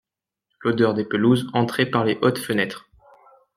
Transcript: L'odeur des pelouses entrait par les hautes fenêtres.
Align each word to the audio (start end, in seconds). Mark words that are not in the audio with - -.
L'odeur 0.61 0.95
des 0.95 1.05
pelouses 1.05 1.47
entrait 1.53 1.85
par 1.85 2.03
les 2.05 2.17
hautes 2.23 2.39
fenêtres. 2.39 2.89